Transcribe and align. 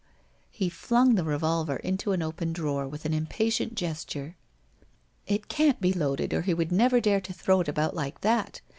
'He 0.49 0.67
flung 0.67 1.13
the 1.13 1.23
revolver 1.23 1.75
into 1.75 2.11
an 2.11 2.23
open 2.23 2.53
drawer 2.53 2.87
with 2.87 3.05
an 3.05 3.13
im 3.13 3.27
patient 3.27 3.75
gesture.' 3.75 4.35
It 5.27 5.47
can't 5.47 5.79
be 5.79 5.93
loaded 5.93 6.33
or 6.33 6.41
he 6.41 6.55
would 6.55 6.71
never 6.71 6.99
dare 6.99 7.21
to 7.21 7.33
throw 7.33 7.59
it 7.59 7.67
about 7.67 7.93
like 7.95 8.21
that! 8.21 8.61